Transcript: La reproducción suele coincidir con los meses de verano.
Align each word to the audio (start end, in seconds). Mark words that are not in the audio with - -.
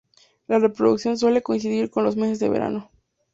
La 0.47 0.57
reproducción 0.57 1.15
suele 1.15 1.43
coincidir 1.43 1.91
con 1.91 2.03
los 2.03 2.15
meses 2.17 2.39
de 2.39 2.49
verano. 2.49 2.89